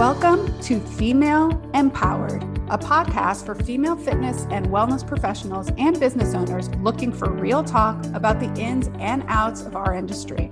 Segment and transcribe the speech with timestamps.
[0.00, 6.70] Welcome to Female Empowered, a podcast for female fitness and wellness professionals and business owners
[6.76, 10.50] looking for real talk about the ins and outs of our industry.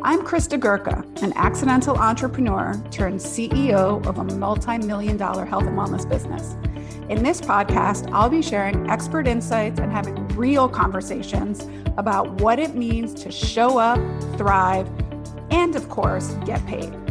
[0.00, 5.76] I'm Christa Gurka, an accidental entrepreneur turned CEO of a multi million dollar health and
[5.76, 6.56] wellness business.
[7.10, 11.68] In this podcast, I'll be sharing expert insights and having real conversations
[11.98, 13.98] about what it means to show up,
[14.38, 14.88] thrive,
[15.50, 17.05] and of course, get paid.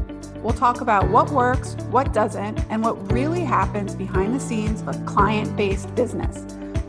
[0.46, 4.90] We'll talk about what works, what doesn't, and what really happens behind the scenes of
[4.90, 6.46] a client based business.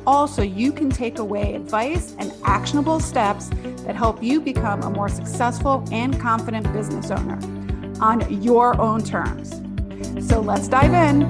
[0.06, 3.48] Also, you can take away advice and actionable steps
[3.86, 7.38] that help you become a more successful and confident business owner
[7.98, 9.62] on your own terms.
[10.28, 11.22] So let's dive in.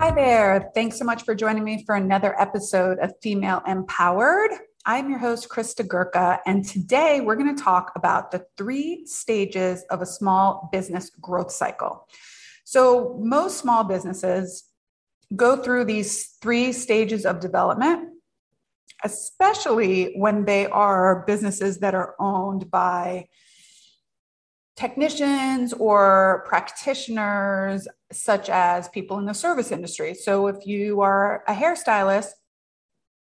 [0.00, 0.68] Hi there.
[0.74, 4.50] Thanks so much for joining me for another episode of Female Empowered.
[4.86, 9.84] I'm your host, Christa Gurka, and today we're going to talk about the three stages
[9.90, 12.08] of a small business growth cycle.
[12.64, 14.64] So, most small businesses
[15.36, 18.08] go through these three stages of development,
[19.04, 23.28] especially when they are businesses that are owned by
[24.76, 30.14] technicians or practitioners, such as people in the service industry.
[30.14, 32.30] So, if you are a hairstylist,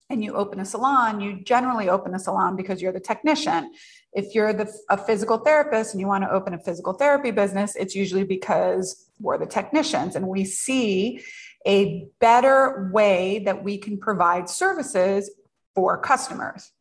[0.09, 3.71] and you open a salon, you generally open a salon because you're the technician.
[4.13, 7.75] If you're the, a physical therapist and you want to open a physical therapy business,
[7.75, 11.21] it's usually because we're the technicians and we see
[11.65, 15.29] a better way that we can provide services
[15.75, 16.71] for customers.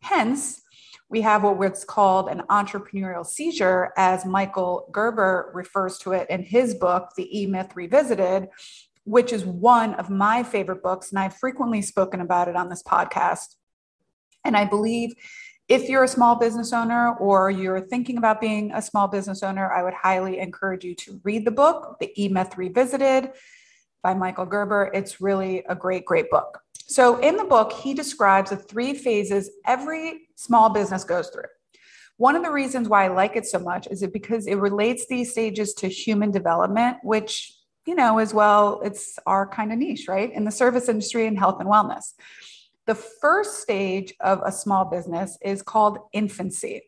[0.00, 0.62] Hence,
[1.10, 6.74] we have what's called an entrepreneurial seizure, as Michael Gerber refers to it in his
[6.74, 8.48] book, The E Myth Revisited,
[9.04, 11.10] which is one of my favorite books.
[11.10, 13.56] And I've frequently spoken about it on this podcast.
[14.44, 15.14] And I believe
[15.68, 19.72] if you're a small business owner or you're thinking about being a small business owner,
[19.72, 23.30] I would highly encourage you to read the book, The E Myth Revisited
[24.02, 24.90] by Michael Gerber.
[24.92, 26.60] It's really a great, great book.
[26.74, 31.44] So, in the book, he describes the three phases every small business goes through.
[32.16, 35.06] One of the reasons why I like it so much is it because it relates
[35.06, 37.54] these stages to human development, which
[37.86, 40.32] you know, as well, it's our kind of niche, right?
[40.32, 42.12] In the service industry and health and wellness.
[42.86, 46.82] The first stage of a small business is called infancy.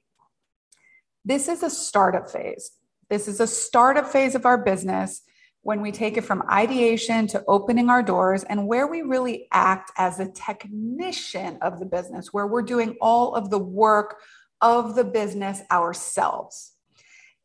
[1.25, 2.73] This is a startup phase.
[3.09, 5.23] This is a startup phase of our business
[5.63, 9.93] when we take it from ideation to opening our doors and where we really act
[9.97, 14.17] as a technician of the business, where we're doing all of the work
[14.61, 16.73] of the business ourselves.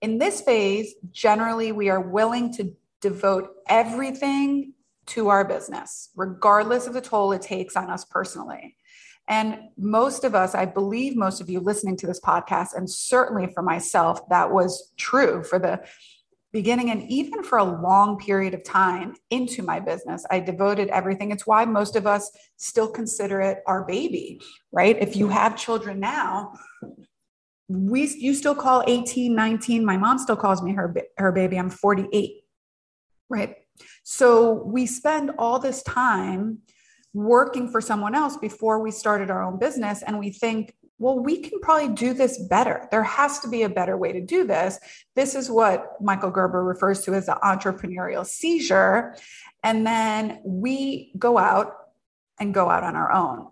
[0.02, 4.74] In this phase, generally, we are willing to devote everything
[5.08, 8.76] to our business, regardless of the toll it takes on us personally.
[9.30, 13.48] And most of us, I believe most of you listening to this podcast, and certainly
[13.54, 15.82] for myself, that was true for the
[16.54, 20.26] beginning and even for a long period of time into my business.
[20.32, 21.32] I devoted everything.
[21.32, 24.42] It's why most of us still consider it our baby,
[24.72, 24.98] right?
[25.00, 26.54] If you have children now,
[27.68, 29.84] we you still call 18, 19.
[29.84, 31.58] My mom still calls me her her baby.
[31.58, 32.44] I'm 48
[33.30, 33.56] right?
[34.04, 36.60] So we spend all this time
[37.14, 40.04] working for someone else before we started our own business.
[40.04, 42.88] And we think, well, we can probably do this better.
[42.92, 44.80] There has to be a better way to do this.
[45.16, 49.16] This is what Michael Gerber refers to as the entrepreneurial seizure.
[49.64, 51.74] And then we go out
[52.40, 53.48] and go out on our own.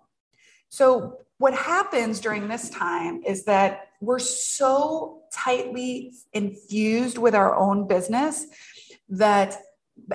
[0.68, 7.86] So, what happens during this time is that we're so tightly infused with our own
[7.86, 8.46] business
[9.10, 9.58] that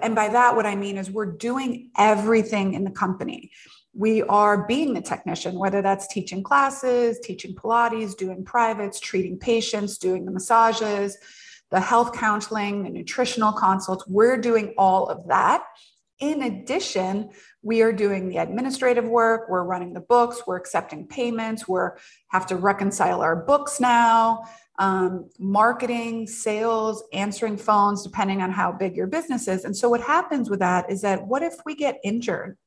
[0.01, 3.51] and by that, what I mean is we're doing everything in the company.
[3.93, 9.97] We are being the technician, whether that's teaching classes, teaching Pilates, doing privates, treating patients,
[9.97, 11.17] doing the massages,
[11.71, 14.07] the health counseling, the nutritional consults.
[14.07, 15.63] We're doing all of that.
[16.19, 17.31] In addition,
[17.63, 21.97] we are doing the administrative work, we're running the books, we're accepting payments, we're
[22.29, 24.43] have to reconcile our books now
[24.81, 29.63] um, marketing, sales, answering phones, depending on how big your business is.
[29.63, 32.57] And so, what happens with that is that what if we get injured?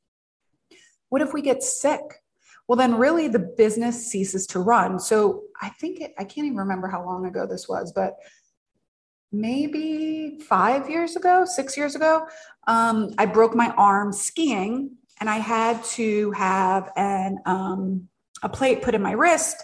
[1.08, 2.00] What if we get sick?
[2.68, 5.00] Well, then really the business ceases to run.
[5.00, 8.14] So, I think it, I can't even remember how long ago this was, but
[9.32, 12.28] maybe five years ago, six years ago,
[12.68, 18.08] um, I broke my arm skiing and I had to have an, um,
[18.44, 19.56] a plate put in my wrist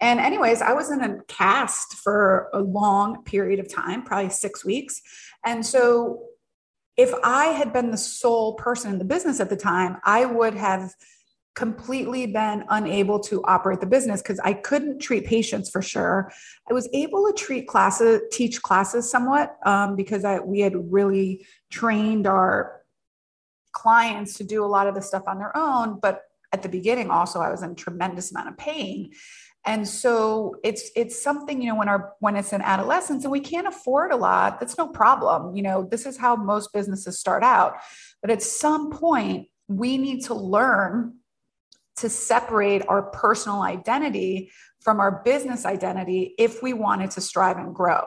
[0.00, 4.64] and, anyways, I was in a cast for a long period of time, probably six
[4.64, 5.00] weeks.
[5.44, 6.24] And so,
[6.96, 10.54] if I had been the sole person in the business at the time, I would
[10.54, 10.94] have
[11.54, 16.30] completely been unable to operate the business because I couldn't treat patients for sure.
[16.70, 21.46] I was able to treat classes, teach classes somewhat um, because I, we had really
[21.70, 22.82] trained our
[23.72, 25.98] clients to do a lot of the stuff on their own.
[26.00, 26.22] But
[26.52, 29.12] at the beginning, also, I was in tremendous amount of pain.
[29.66, 33.40] And so it's it's something you know when our when it's in adolescence and we
[33.40, 37.42] can't afford a lot that's no problem you know this is how most businesses start
[37.42, 37.74] out
[38.22, 41.14] but at some point we need to learn
[41.96, 47.74] to separate our personal identity from our business identity if we wanted to strive and
[47.74, 48.04] grow.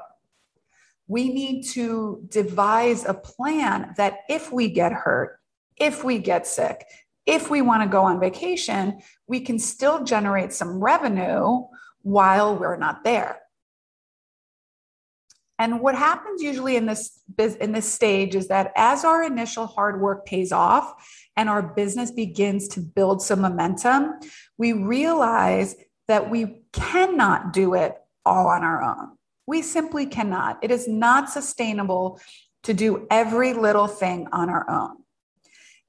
[1.08, 5.40] We need to devise a plan that if we get hurt,
[5.76, 6.86] if we get sick,
[7.26, 11.62] if we want to go on vacation, we can still generate some revenue
[12.02, 13.40] while we're not there.
[15.60, 20.02] And what happens usually in this in this stage is that as our initial hard
[20.02, 20.94] work pays off
[21.36, 24.16] and our business begins to build some momentum,
[24.58, 25.76] we realize
[26.08, 27.96] that we cannot do it
[28.26, 29.18] all on our own.
[29.46, 30.60] We simply cannot.
[30.64, 32.20] It is not sustainable
[32.64, 34.98] to do every little thing on our own.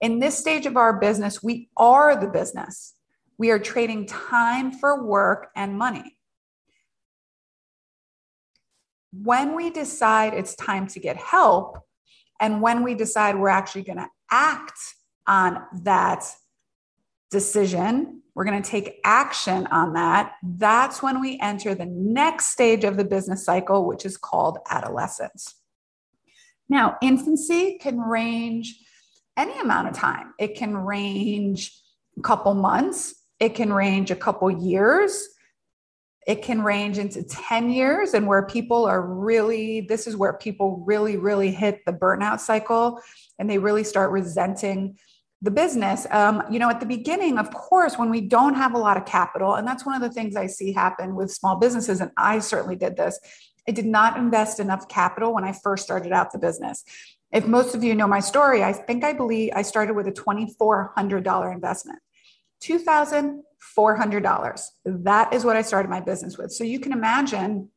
[0.01, 2.95] In this stage of our business, we are the business.
[3.41, 6.19] We are trading time for work and money
[9.13, 11.79] when we decide it's time to get help
[12.39, 14.79] and when we decide we're actually going to act
[15.27, 16.25] on that
[17.31, 20.35] decision, we're going to take action on that.
[20.43, 25.55] That's when we enter the next stage of the business cycle, which is called adolescence.
[26.69, 28.79] Now, infancy can range
[29.37, 31.75] any amount of time, it can range
[32.19, 35.27] a couple months, it can range a couple years.
[36.27, 40.85] It can range into 10 years and where people are really this is where people
[40.87, 43.01] really really hit the burnout cycle
[43.39, 44.99] and they really start resenting
[45.41, 46.07] the business.
[46.11, 49.07] Um, you know at the beginning of course when we don't have a lot of
[49.07, 52.39] capital and that's one of the things i see happen with small businesses and i
[52.39, 53.19] certainly did this
[53.67, 56.85] i did not invest enough capital when i first started out the business.
[57.33, 60.13] If most of you know my story i think i believe i started with a
[60.13, 62.01] $2400 investment
[62.61, 63.43] 2000
[63.77, 64.63] $400.
[64.85, 66.53] That is what I started my business with.
[66.53, 67.69] So you can imagine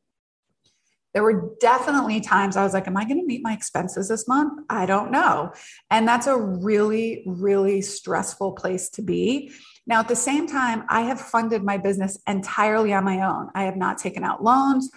[1.12, 4.26] there were definitely times I was like, Am I going to meet my expenses this
[4.26, 4.64] month?
[4.68, 5.52] I don't know.
[5.90, 9.52] And that's a really, really stressful place to be.
[9.86, 13.50] Now, at the same time, I have funded my business entirely on my own.
[13.54, 14.90] I have not taken out loans.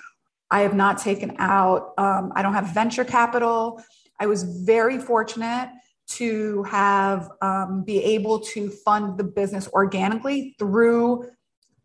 [0.50, 3.84] I have not taken out, um, I don't have venture capital.
[4.18, 5.70] I was very fortunate
[6.08, 11.26] to have um, be able to fund the business organically through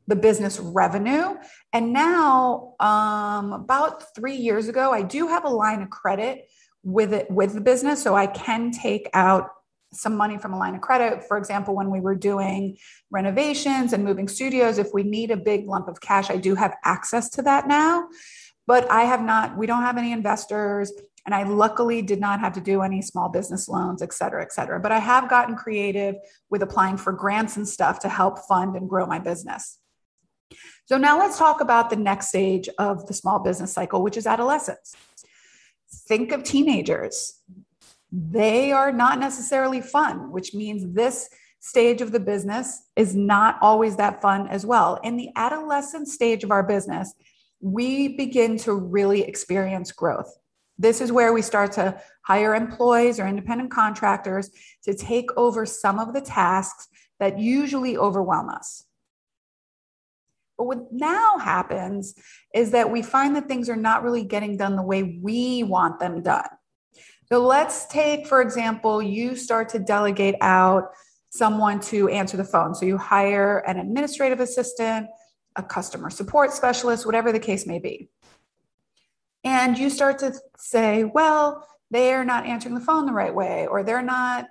[0.07, 1.35] the business revenue.
[1.73, 6.49] And now, um, about three years ago, I do have a line of credit
[6.83, 9.51] with it with the business, so I can take out
[9.93, 11.25] some money from a line of credit.
[11.25, 12.77] For example, when we were doing
[13.11, 16.75] renovations and moving studios, if we need a big lump of cash, I do have
[16.85, 18.09] access to that now.
[18.67, 20.93] But I have not, we don't have any investors.
[21.25, 24.53] And I luckily did not have to do any small business loans, et cetera, et
[24.53, 24.81] cetera.
[24.81, 26.17] But I have gotten creative
[26.51, 29.79] with applying for grants and stuff to help fund and grow my business.
[30.87, 34.27] So now let's talk about the next stage of the small business cycle, which is
[34.27, 34.95] adolescence.
[36.09, 37.41] Think of teenagers.
[38.11, 41.29] They are not necessarily fun, which means this
[41.61, 44.99] stage of the business is not always that fun as well.
[45.05, 47.15] In the adolescent stage of our business,
[47.61, 50.37] we begin to really experience growth.
[50.83, 51.97] This is where we start to
[52.27, 54.51] hire employees or independent contractors
[54.83, 56.89] to take over some of the tasks
[57.21, 58.85] that usually overwhelm us.
[60.59, 62.15] But what now happens
[62.53, 66.01] is that we find that things are not really getting done the way we want
[66.01, 66.49] them done.
[67.27, 70.91] So let's take, for example, you start to delegate out
[71.31, 72.75] someone to answer the phone.
[72.75, 75.07] So you hire an administrative assistant,
[75.55, 78.11] a customer support specialist, whatever the case may be.
[79.45, 83.83] And you start to say, well, they're not answering the phone the right way, or
[83.83, 84.47] they're not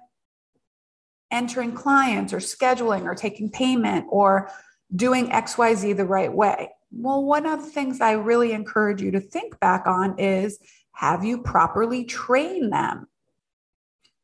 [1.31, 4.51] entering clients or scheduling or taking payment or
[4.95, 6.69] doing XYZ the right way.
[6.91, 10.59] Well, one of the things I really encourage you to think back on is
[10.91, 13.07] have you properly trained them?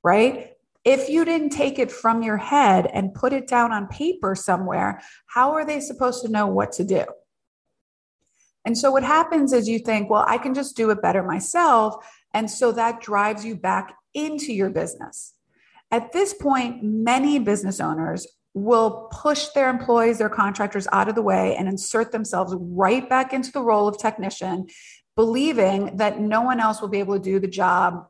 [0.03, 0.51] Right?
[0.83, 5.01] If you didn't take it from your head and put it down on paper somewhere,
[5.25, 7.05] how are they supposed to know what to do?
[8.67, 12.05] And so what happens is you think, well, I can just do it better myself.
[12.33, 15.35] And so that drives you back into your business.
[15.89, 21.21] At this point, many business owners will push their employees, their contractors out of the
[21.21, 24.67] way and insert themselves right back into the role of technician,
[25.15, 28.05] believing that no one else will be able to do the job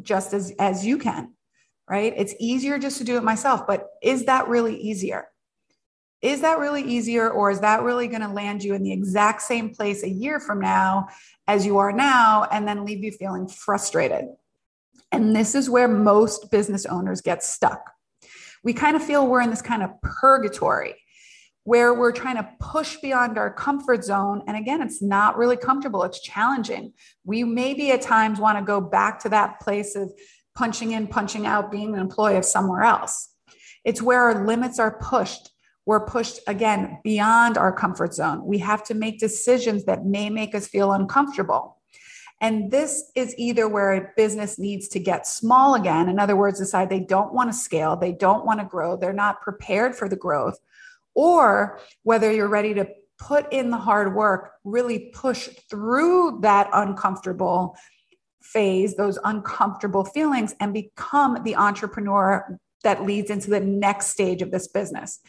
[0.00, 1.34] just as, as you can,
[1.90, 2.14] right?
[2.16, 5.31] It's easier just to do it myself, but is that really easier?
[6.22, 9.42] Is that really easier or is that really going to land you in the exact
[9.42, 11.08] same place a year from now
[11.46, 14.26] as you are now and then leave you feeling frustrated
[15.10, 17.92] and this is where most business owners get stuck
[18.64, 20.94] we kind of feel we're in this kind of purgatory
[21.64, 24.42] where we're trying to push beyond our comfort zone.
[24.46, 26.92] And again, it's not really comfortable, it's challenging.
[27.24, 30.12] We maybe at times want to go back to that place of
[30.56, 33.28] punching in, punching out, being an employee of somewhere else.
[33.84, 35.50] It's where our limits are pushed.
[35.84, 38.44] We're pushed again beyond our comfort zone.
[38.44, 41.78] We have to make decisions that may make us feel uncomfortable.
[42.40, 46.08] And this is either where a business needs to get small again.
[46.08, 49.12] In other words, decide they don't want to scale, they don't want to grow, they're
[49.12, 50.58] not prepared for the growth,
[51.14, 57.76] or whether you're ready to put in the hard work, really push through that uncomfortable
[58.42, 64.50] phase, those uncomfortable feelings, and become the entrepreneur that leads into the next stage of
[64.50, 65.20] this business.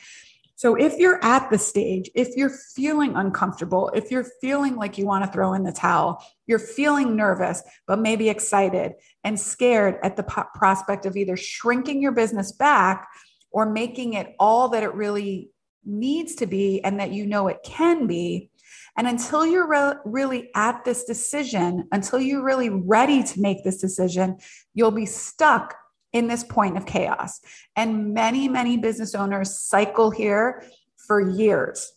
[0.55, 5.05] So, if you're at the stage, if you're feeling uncomfortable, if you're feeling like you
[5.05, 8.93] want to throw in the towel, you're feeling nervous, but maybe excited
[9.23, 13.07] and scared at the prospect of either shrinking your business back
[13.51, 15.49] or making it all that it really
[15.85, 18.49] needs to be and that you know it can be.
[18.95, 23.81] And until you're re- really at this decision, until you're really ready to make this
[23.81, 24.37] decision,
[24.73, 25.75] you'll be stuck
[26.13, 27.41] in this point of chaos.
[27.75, 30.63] And many, many business owners cycle here
[30.95, 31.91] for years.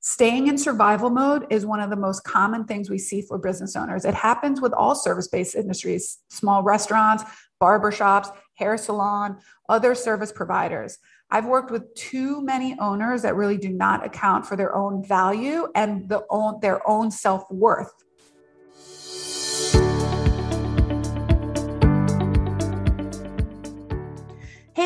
[0.00, 3.74] Staying in survival mode is one of the most common things we see for business
[3.74, 4.04] owners.
[4.04, 7.24] It happens with all service based industries, small restaurants,
[7.60, 10.98] barbershops, hair salon, other service providers.
[11.30, 15.66] I've worked with too many owners that really do not account for their own value
[15.74, 17.92] and the own, their own self worth.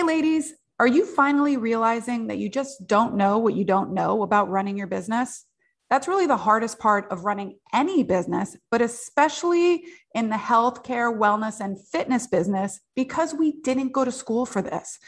[0.01, 4.23] Hey, ladies, are you finally realizing that you just don't know what you don't know
[4.23, 5.45] about running your business?
[5.91, 11.61] That's really the hardest part of running any business, but especially in the healthcare, wellness,
[11.61, 14.99] and fitness business because we didn't go to school for this.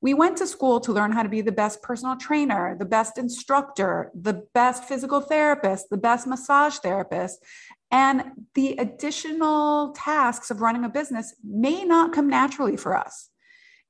[0.00, 3.18] We went to school to learn how to be the best personal trainer, the best
[3.18, 7.44] instructor, the best physical therapist, the best massage therapist.
[7.90, 13.28] And the additional tasks of running a business may not come naturally for us.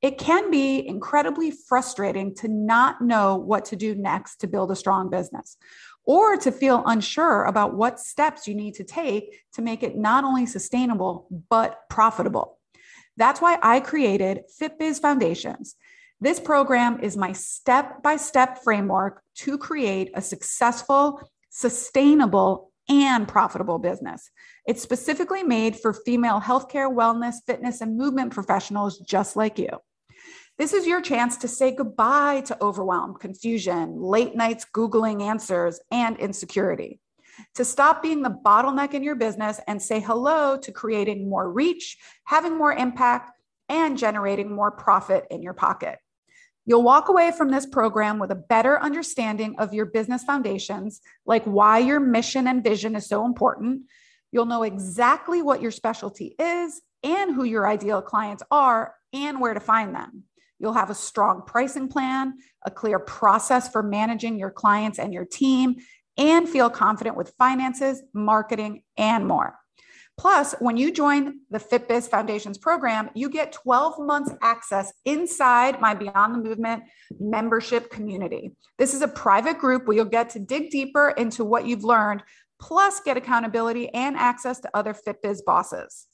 [0.00, 4.76] It can be incredibly frustrating to not know what to do next to build a
[4.76, 5.56] strong business
[6.04, 10.24] or to feel unsure about what steps you need to take to make it not
[10.24, 12.58] only sustainable, but profitable.
[13.16, 15.74] That's why I created FitBiz Foundations.
[16.20, 23.78] This program is my step by step framework to create a successful, sustainable, and profitable
[23.78, 24.30] business.
[24.66, 29.68] It's specifically made for female healthcare, wellness, fitness, and movement professionals just like you.
[30.58, 36.18] This is your chance to say goodbye to overwhelm, confusion, late nights Googling answers, and
[36.18, 36.98] insecurity.
[37.54, 41.96] To stop being the bottleneck in your business and say hello to creating more reach,
[42.24, 43.30] having more impact,
[43.68, 46.00] and generating more profit in your pocket.
[46.66, 51.44] You'll walk away from this program with a better understanding of your business foundations, like
[51.44, 53.82] why your mission and vision is so important.
[54.32, 59.54] You'll know exactly what your specialty is and who your ideal clients are and where
[59.54, 60.24] to find them.
[60.58, 62.34] You'll have a strong pricing plan,
[62.64, 65.76] a clear process for managing your clients and your team,
[66.16, 69.56] and feel confident with finances, marketing, and more.
[70.18, 75.94] Plus, when you join the FitBiz Foundations program, you get 12 months access inside my
[75.94, 76.82] Beyond the Movement
[77.20, 78.50] membership community.
[78.78, 82.24] This is a private group where you'll get to dig deeper into what you've learned,
[82.60, 86.07] plus get accountability and access to other FitBiz bosses.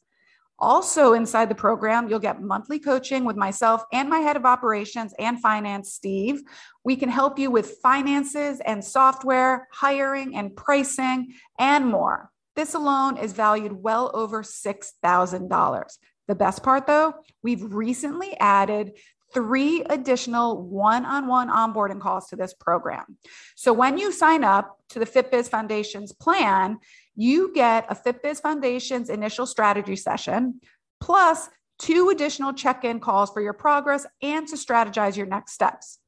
[0.58, 5.12] Also, inside the program, you'll get monthly coaching with myself and my head of operations
[5.18, 6.42] and finance, Steve.
[6.84, 12.30] We can help you with finances and software, hiring and pricing, and more.
[12.54, 15.98] This alone is valued well over $6,000.
[16.28, 18.92] The best part, though, we've recently added
[19.34, 23.18] three additional one on one onboarding calls to this program.
[23.56, 26.78] So when you sign up to the FitBiz Foundation's plan,
[27.16, 30.60] you get a FitBiz Foundation's initial strategy session,
[31.00, 35.98] plus two additional check in calls for your progress and to strategize your next steps.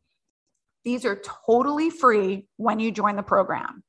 [0.84, 3.82] These are totally free when you join the program.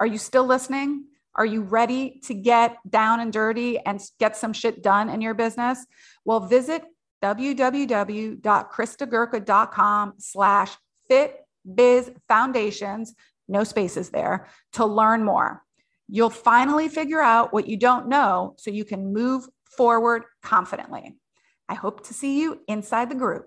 [0.00, 1.04] Are you still listening?
[1.34, 5.34] Are you ready to get down and dirty and get some shit done in your
[5.34, 5.86] business?
[6.24, 6.82] Well, visit
[7.22, 10.76] www.christagurka.com slash
[11.10, 13.10] fitbizfoundations,
[13.48, 15.62] no spaces there, to learn more.
[16.14, 21.16] You'll finally figure out what you don't know so you can move forward confidently.
[21.70, 23.46] I hope to see you inside the group.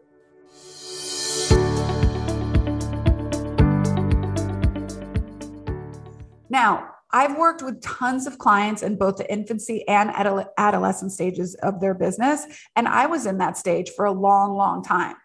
[6.50, 10.10] Now, I've worked with tons of clients in both the infancy and
[10.58, 14.84] adolescent stages of their business, and I was in that stage for a long, long
[14.84, 15.18] time.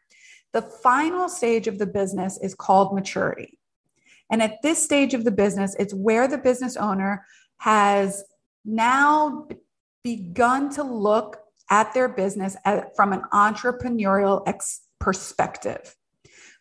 [0.53, 3.60] The final stage of the business is called maturity.
[4.31, 7.25] And at this stage of the business, it's where the business owner
[7.59, 8.25] has
[8.65, 9.49] now
[10.05, 11.39] begun to look
[11.71, 15.97] at their business at, from an entrepreneurial ex- perspective,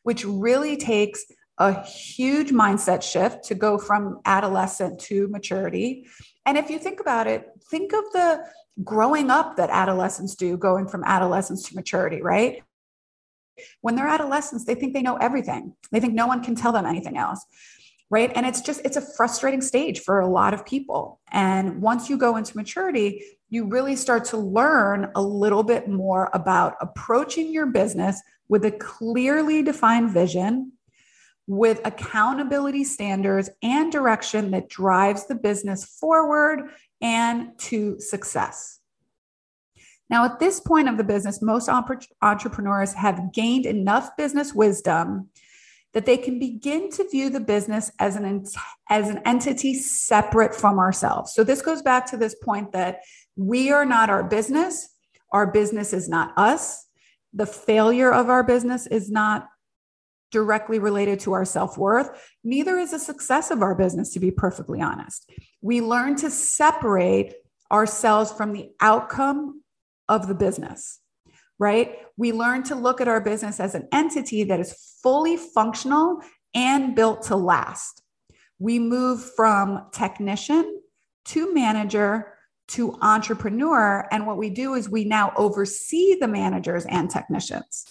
[0.04, 1.24] which really takes
[1.58, 6.08] a huge mindset shift to go from adolescent to maturity.
[6.46, 8.46] And if you think about it, think of the
[8.84, 12.64] growing up that adolescents do, going from adolescence to maturity, right?
[13.82, 15.74] When they're adolescents, they think they know everything.
[15.92, 17.46] They think no one can tell them anything else.
[18.12, 18.32] Right.
[18.34, 21.20] And it's just, it's a frustrating stage for a lot of people.
[21.32, 26.30] And once you go into maturity, you really start to learn a little bit more
[26.34, 30.72] about approaching your business with a clearly defined vision,
[31.46, 38.79] with accountability standards and direction that drives the business forward and to success.
[40.10, 45.30] Now, at this point of the business, most entrepreneurs have gained enough business wisdom
[45.94, 48.46] that they can begin to view the business as an,
[48.90, 51.34] as an entity separate from ourselves.
[51.34, 53.02] So, this goes back to this point that
[53.36, 54.90] we are not our business,
[55.32, 56.86] our business is not us.
[57.34, 59.48] The failure of our business is not
[60.32, 62.10] directly related to our self worth.
[62.44, 65.30] Neither is the success of our business, to be perfectly honest.
[65.62, 67.34] We learn to separate
[67.72, 69.62] ourselves from the outcome
[70.10, 71.00] of the business,
[71.58, 71.96] right?
[72.18, 76.22] We learn to look at our business as an entity that is fully functional
[76.54, 78.02] and built to last.
[78.58, 80.82] We move from technician
[81.26, 82.34] to manager
[82.70, 84.08] to entrepreneur.
[84.12, 87.86] And what we do is we now oversee the managers and technicians.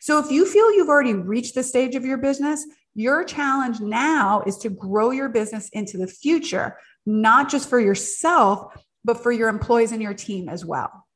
[0.00, 4.42] So if you feel you've already reached the stage of your business, your challenge now
[4.46, 6.76] is to grow your business into the future,
[7.06, 11.06] not just for yourself, but for your employees and your team as well.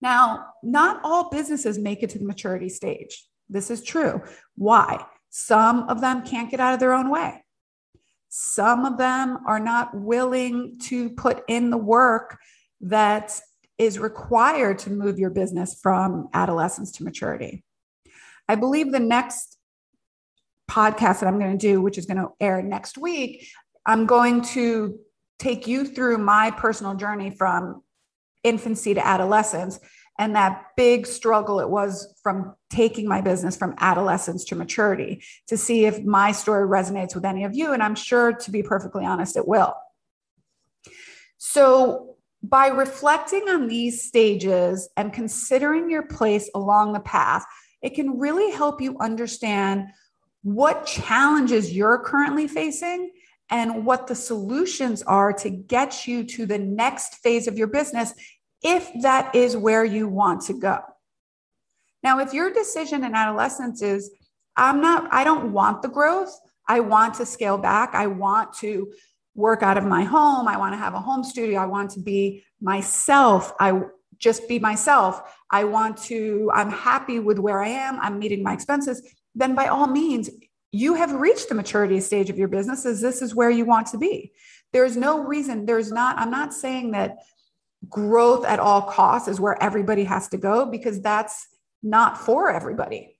[0.00, 3.26] Now, not all businesses make it to the maturity stage.
[3.48, 4.22] This is true.
[4.56, 5.04] Why?
[5.30, 7.44] Some of them can't get out of their own way.
[8.28, 12.38] Some of them are not willing to put in the work
[12.82, 13.40] that
[13.78, 17.64] is required to move your business from adolescence to maturity.
[18.48, 19.56] I believe the next
[20.70, 23.48] podcast that I'm going to do, which is going to air next week,
[23.86, 24.98] I'm going to
[25.38, 27.82] take you through my personal journey from
[28.48, 29.78] infancy to adolescence
[30.18, 35.56] and that big struggle it was from taking my business from adolescence to maturity to
[35.56, 37.72] see if my story resonates with any of you.
[37.72, 39.74] And I'm sure, to be perfectly honest, it will.
[41.38, 47.44] So, by reflecting on these stages and considering your place along the path,
[47.82, 49.88] it can really help you understand
[50.42, 53.10] what challenges you're currently facing
[53.50, 58.14] and what the solutions are to get you to the next phase of your business
[58.62, 60.80] if that is where you want to go.
[62.02, 64.10] Now, if your decision in adolescence is,
[64.56, 68.92] I'm not, I don't want the growth, I want to scale back, I want to
[69.34, 72.00] work out of my home, I want to have a home studio, I want to
[72.00, 73.82] be myself, I
[74.18, 78.52] just be myself, I want to, I'm happy with where I am, I'm meeting my
[78.52, 79.02] expenses,
[79.34, 80.28] then by all means,
[80.70, 83.86] you have reached the maturity stage of your business as this is where you want
[83.86, 84.32] to be.
[84.72, 87.16] There's no reason, there's not, I'm not saying that
[87.88, 91.46] growth at all costs is where everybody has to go because that's
[91.82, 93.18] not for everybody.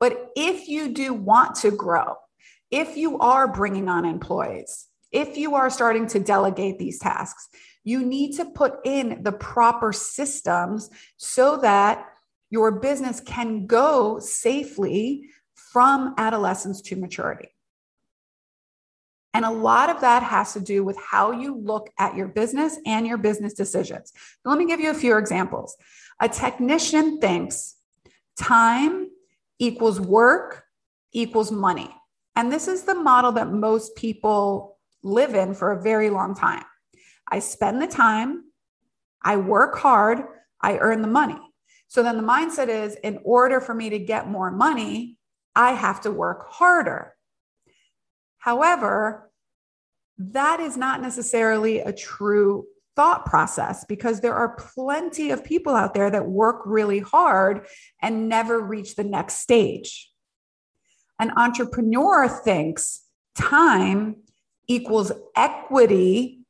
[0.00, 2.16] But if you do want to grow,
[2.70, 7.48] if you are bringing on employees, if you are starting to delegate these tasks,
[7.84, 12.06] you need to put in the proper systems so that
[12.50, 17.53] your business can go safely from adolescence to maturity.
[19.34, 22.78] And a lot of that has to do with how you look at your business
[22.86, 24.12] and your business decisions.
[24.44, 25.76] Let me give you a few examples.
[26.20, 27.74] A technician thinks
[28.38, 29.08] time
[29.58, 30.64] equals work
[31.12, 31.92] equals money.
[32.36, 36.64] And this is the model that most people live in for a very long time.
[37.28, 38.44] I spend the time,
[39.22, 40.24] I work hard,
[40.60, 41.38] I earn the money.
[41.88, 45.16] So then the mindset is in order for me to get more money,
[45.54, 47.13] I have to work harder.
[48.44, 49.30] However,
[50.18, 55.94] that is not necessarily a true thought process because there are plenty of people out
[55.94, 57.66] there that work really hard
[58.02, 60.10] and never reach the next stage.
[61.18, 63.04] An entrepreneur thinks
[63.34, 64.16] time
[64.68, 66.40] equals equity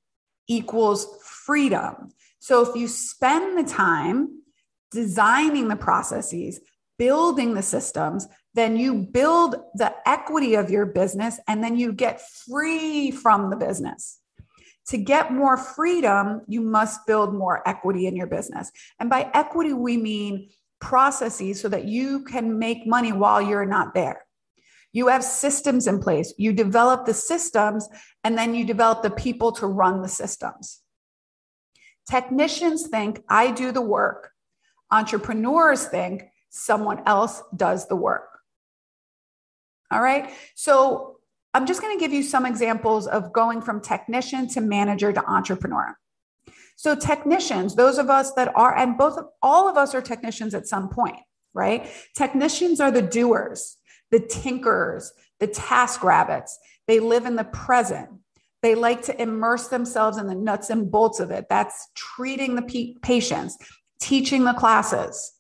[0.49, 2.11] equals freedom.
[2.41, 4.43] So if you spend the time
[4.91, 6.59] designing the processes,
[6.99, 12.21] building the systems, then you build the equity of your business and then you get
[12.21, 14.21] free from the business.
[14.89, 18.71] To get more freedom, you must build more equity in your business.
[19.01, 23.95] And by equity, we mean processes so that you can make money while you're not
[23.95, 24.25] there.
[24.93, 26.33] You have systems in place.
[26.39, 27.89] You develop the systems
[28.23, 30.83] and then you develop the people to run the systems.
[32.09, 34.31] Technicians think I do the work.
[34.91, 38.34] Entrepreneurs think someone else does the work.
[39.95, 40.31] All right.
[40.57, 41.19] So
[41.55, 45.25] I'm just going to give you some examples of going from technician to manager to
[45.25, 45.97] entrepreneur.
[46.77, 50.53] So technicians, those of us that are, and both of all of us are technicians
[50.55, 51.21] at some point,
[51.55, 51.89] right?
[52.17, 53.77] Technicians are the doers,
[54.11, 56.59] the tinkers, the task rabbits.
[56.89, 58.11] They live in the present.
[58.63, 61.47] They like to immerse themselves in the nuts and bolts of it.
[61.49, 63.57] That's treating the patients,
[64.01, 65.34] teaching the classes.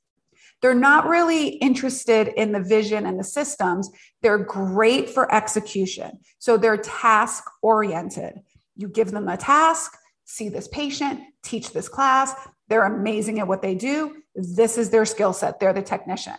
[0.64, 3.90] They're not really interested in the vision and the systems.
[4.22, 6.20] They're great for execution.
[6.38, 8.40] So they're task oriented.
[8.74, 12.32] You give them a task, see this patient, teach this class.
[12.68, 14.22] They're amazing at what they do.
[14.34, 15.60] This is their skill set.
[15.60, 16.36] They're the technician.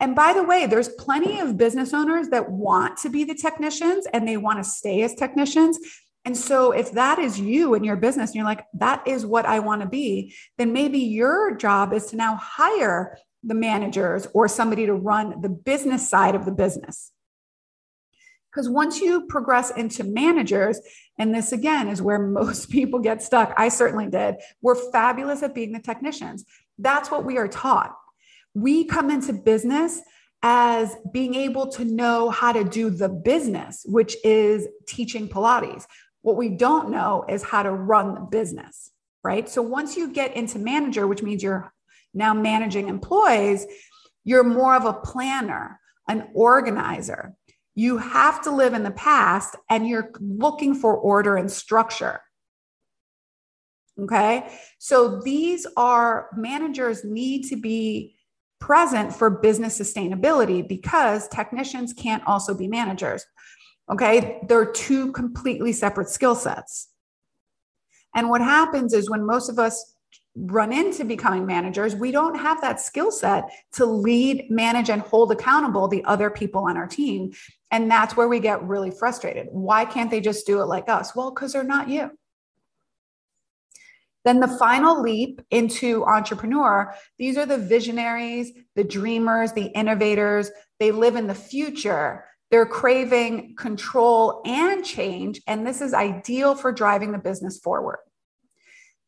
[0.00, 4.04] And by the way, there's plenty of business owners that want to be the technicians
[4.12, 5.78] and they want to stay as technicians.
[6.24, 9.46] And so, if that is you in your business, and you're like, that is what
[9.46, 14.48] I want to be, then maybe your job is to now hire the managers or
[14.48, 17.12] somebody to run the business side of the business.
[18.50, 20.80] Because once you progress into managers,
[21.18, 25.54] and this again is where most people get stuck, I certainly did, we're fabulous at
[25.54, 26.44] being the technicians.
[26.78, 27.96] That's what we are taught.
[28.54, 30.00] We come into business
[30.42, 35.84] as being able to know how to do the business, which is teaching Pilates.
[36.22, 38.90] What we don't know is how to run the business,
[39.22, 39.48] right?
[39.48, 41.72] So once you get into manager, which means you're
[42.14, 43.66] now managing employees,
[44.24, 47.34] you're more of a planner, an organizer.
[47.74, 52.20] You have to live in the past and you're looking for order and structure.
[53.98, 54.50] Okay.
[54.78, 58.16] So these are managers need to be
[58.58, 63.24] present for business sustainability because technicians can't also be managers.
[63.90, 64.40] Okay.
[64.48, 66.88] They're two completely separate skill sets.
[68.14, 69.89] And what happens is when most of us
[70.36, 75.32] run into becoming managers, we don't have that skill set to lead, manage, and hold
[75.32, 77.32] accountable the other people on our team.
[77.70, 79.48] And that's where we get really frustrated.
[79.50, 81.14] Why can't they just do it like us?
[81.14, 82.10] Well, because they're not you.
[84.24, 90.50] Then the final leap into entrepreneur, these are the visionaries, the dreamers, the innovators.
[90.78, 92.26] They live in the future.
[92.50, 95.40] They're craving control and change.
[95.46, 97.98] And this is ideal for driving the business forward.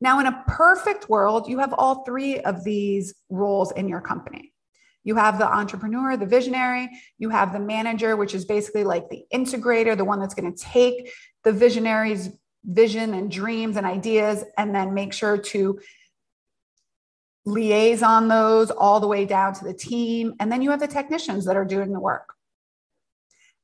[0.02, 4.52] Now, in a perfect world, you have all three of these roles in your company.
[5.04, 6.88] You have the entrepreneur, the visionary,
[7.18, 10.60] you have the manager, which is basically like the integrator, the one that's going to
[10.60, 11.12] take
[11.44, 12.30] the visionary's
[12.64, 15.78] vision and dreams and ideas and then make sure to
[17.44, 20.34] liaison those all the way down to the team.
[20.40, 22.34] And then you have the technicians that are doing the work.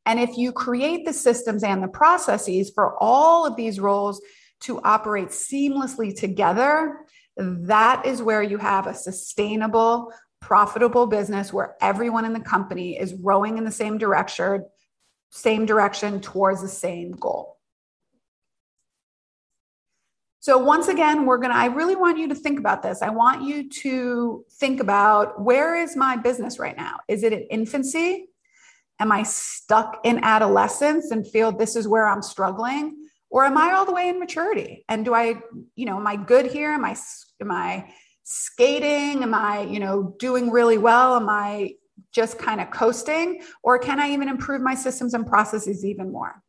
[0.06, 4.22] And if you create the systems and the processes for all of these roles,
[4.60, 7.00] to operate seamlessly together,
[7.36, 13.14] that is where you have a sustainable, profitable business where everyone in the company is
[13.14, 14.64] rowing in the same direction,
[15.30, 17.58] same direction towards the same goal.
[20.40, 23.02] So once again, we're going to I really want you to think about this.
[23.02, 27.00] I want you to think about where is my business right now?
[27.08, 28.28] Is it in infancy?
[29.00, 33.07] Am I stuck in adolescence and feel this is where I'm struggling?
[33.30, 34.84] Or am i all the way in maturity?
[34.88, 35.36] And do i
[35.74, 36.70] you know am i good here?
[36.70, 36.96] Am i
[37.40, 39.22] am i skating?
[39.22, 41.16] Am i you know doing really well?
[41.16, 41.74] Am i
[42.12, 43.42] just kind of coasting?
[43.62, 46.42] Or can i even improve my systems and processes even more?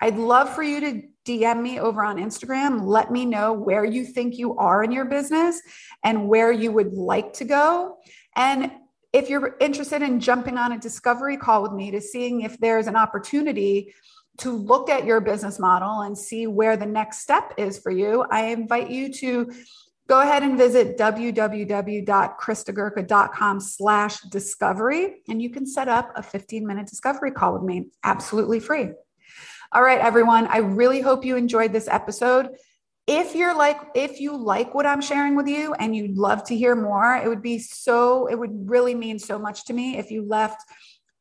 [0.00, 2.84] I'd love for you to dm me over on instagram.
[2.84, 5.60] Let me know where you think you are in your business
[6.04, 7.96] and where you would like to go.
[8.36, 8.70] And
[9.12, 12.86] if you're interested in jumping on a discovery call with me to seeing if there's
[12.86, 13.94] an opportunity
[14.38, 18.24] to look at your business model and see where the next step is for you,
[18.30, 19.52] I invite you to
[20.08, 26.86] go ahead and visit www.christagurka.com slash discovery and you can set up a 15 minute
[26.86, 27.88] discovery call with me.
[28.04, 28.90] Absolutely free.
[29.72, 32.50] All right everyone i really hope you enjoyed this episode.
[33.08, 36.56] If you're like if you like what i'm sharing with you and you'd love to
[36.56, 40.10] hear more it would be so it would really mean so much to me if
[40.10, 40.60] you left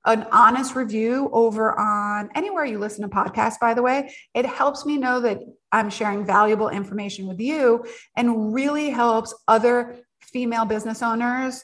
[0.05, 4.13] an honest review over on anywhere you listen to podcasts, by the way.
[4.33, 5.39] It helps me know that
[5.71, 11.63] I'm sharing valuable information with you and really helps other female business owners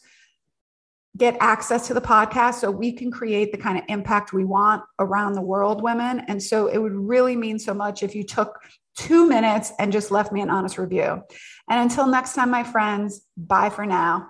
[1.18, 4.82] get access to the podcast so we can create the kind of impact we want
[5.00, 6.22] around the world, women.
[6.28, 8.60] And so it would really mean so much if you took
[8.96, 11.22] two minutes and just left me an honest review.
[11.70, 14.30] And until next time, my friends, bye for now.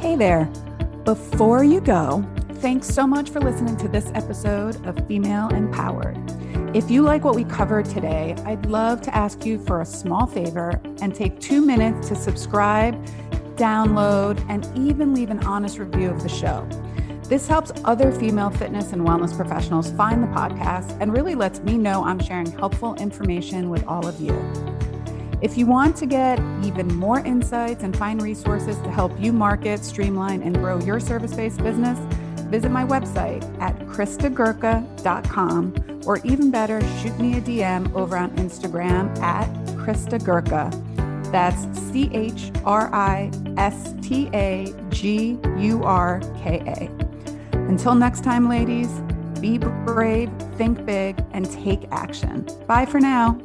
[0.00, 0.50] Hey there.
[1.06, 6.18] Before you go, thanks so much for listening to this episode of Female Empowered.
[6.74, 10.26] If you like what we covered today, I'd love to ask you for a small
[10.26, 13.00] favor and take two minutes to subscribe,
[13.54, 16.68] download, and even leave an honest review of the show.
[17.28, 21.78] This helps other female fitness and wellness professionals find the podcast and really lets me
[21.78, 24.75] know I'm sharing helpful information with all of you.
[25.46, 29.84] If you want to get even more insights and find resources to help you market,
[29.84, 31.96] streamline, and grow your service based business,
[32.48, 39.16] visit my website at christagurka.com or even better, shoot me a DM over on Instagram
[39.20, 40.72] at christagurka.
[41.30, 46.90] That's C H R I S T A G U R K A.
[47.52, 48.90] Until next time, ladies,
[49.40, 52.48] be brave, think big, and take action.
[52.66, 53.40] Bye for now.